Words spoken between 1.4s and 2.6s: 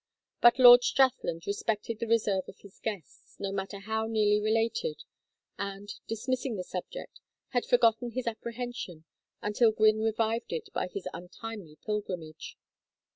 respected the reserve of